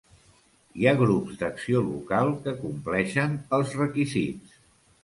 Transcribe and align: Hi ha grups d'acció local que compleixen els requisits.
Hi 0.79 0.87
ha 0.87 0.93
grups 1.01 1.37
d'acció 1.43 1.83
local 1.91 2.35
que 2.47 2.57
compleixen 2.65 3.39
els 3.61 3.79
requisits. 3.85 4.63